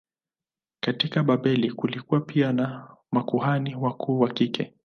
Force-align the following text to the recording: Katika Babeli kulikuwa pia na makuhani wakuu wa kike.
Katika 0.79 1.23
Babeli 1.23 1.71
kulikuwa 1.71 2.21
pia 2.21 2.51
na 2.53 2.97
makuhani 3.11 3.75
wakuu 3.75 4.19
wa 4.19 4.29
kike. 4.29 4.73